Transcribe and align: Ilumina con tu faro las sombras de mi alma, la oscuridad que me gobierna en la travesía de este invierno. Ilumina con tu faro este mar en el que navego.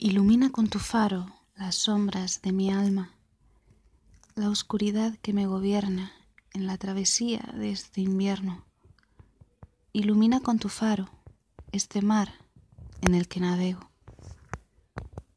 Ilumina 0.00 0.50
con 0.50 0.68
tu 0.68 0.78
faro 0.78 1.26
las 1.56 1.74
sombras 1.74 2.40
de 2.42 2.52
mi 2.52 2.72
alma, 2.72 3.10
la 4.36 4.48
oscuridad 4.48 5.18
que 5.22 5.32
me 5.32 5.46
gobierna 5.46 6.12
en 6.52 6.68
la 6.68 6.78
travesía 6.78 7.40
de 7.56 7.72
este 7.72 8.02
invierno. 8.02 8.64
Ilumina 9.92 10.38
con 10.38 10.60
tu 10.60 10.68
faro 10.68 11.10
este 11.72 12.00
mar 12.00 12.32
en 13.00 13.16
el 13.16 13.26
que 13.26 13.40
navego. 13.40 13.90